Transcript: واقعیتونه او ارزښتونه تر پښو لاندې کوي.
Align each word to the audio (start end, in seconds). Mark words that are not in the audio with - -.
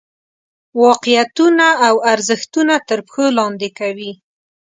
واقعیتونه 0.83 1.67
او 1.87 1.95
ارزښتونه 2.13 2.73
تر 2.89 2.99
پښو 3.07 3.25
لاندې 3.37 3.69
کوي. 3.79 4.11